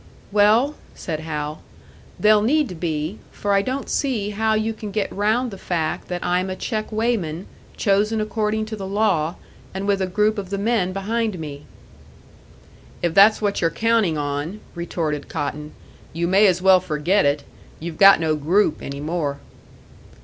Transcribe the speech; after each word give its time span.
"Well," 0.31 0.73
said 0.95 1.19
Hal, 1.19 1.61
"they'll 2.19 2.41
need 2.41 2.69
to 2.69 2.73
be; 2.73 3.19
for 3.31 3.53
I 3.53 3.61
don't 3.61 3.87
see 3.87 4.31
how 4.31 4.55
you 4.55 4.73
can 4.73 4.89
get 4.89 5.11
round 5.11 5.51
the 5.51 5.59
fact 5.59 6.07
that 6.07 6.25
I'm 6.25 6.49
a 6.49 6.55
check 6.55 6.91
weighman, 6.91 7.45
chosen 7.77 8.19
according 8.19 8.65
to 8.65 8.75
the 8.75 8.87
law, 8.87 9.35
and 9.75 9.85
with 9.87 10.01
a 10.01 10.07
group 10.07 10.39
of 10.39 10.49
the 10.49 10.57
men 10.57 10.91
behind 10.91 11.37
me." 11.37 11.65
"If 13.03 13.13
that's 13.13 13.43
what 13.43 13.61
you're 13.61 13.69
counting 13.69 14.17
on," 14.17 14.61
retorted 14.73 15.29
Cotton, 15.29 15.71
"you 16.13 16.27
may 16.27 16.47
as 16.47 16.63
well 16.63 16.79
forget 16.79 17.23
it. 17.23 17.43
You've 17.79 17.99
got 17.99 18.19
no 18.19 18.35
group 18.35 18.81
any 18.81 19.01
more." 19.01 19.37